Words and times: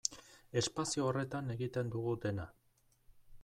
Espazio 0.61 1.05
horretan 1.09 1.53
egiten 1.57 1.93
dugu 1.97 2.17
dena. 2.27 2.51